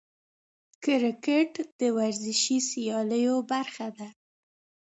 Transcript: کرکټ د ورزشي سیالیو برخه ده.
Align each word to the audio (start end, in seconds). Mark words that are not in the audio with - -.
کرکټ 0.83 1.51
د 1.79 1.81
ورزشي 1.97 2.57
سیالیو 2.69 3.35
برخه 3.51 3.87
ده. 3.97 4.07